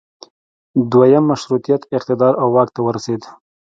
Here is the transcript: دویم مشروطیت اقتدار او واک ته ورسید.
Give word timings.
دویم 0.91 1.23
مشروطیت 1.31 1.81
اقتدار 1.97 2.33
او 2.41 2.47
واک 2.55 2.69
ته 2.75 2.81
ورسید. 2.87 3.21